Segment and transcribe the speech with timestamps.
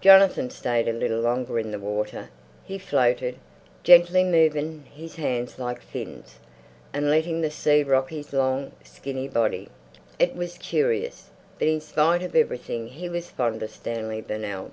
[0.00, 2.30] Jonathan stayed a little longer in the water.
[2.64, 3.36] He floated,
[3.82, 6.38] gently moving his hands like fins,
[6.94, 9.68] and letting the sea rock his long, skinny body.
[10.18, 11.28] It was curious,
[11.58, 14.70] but in spite of everything he was fond of Stanley Burnell.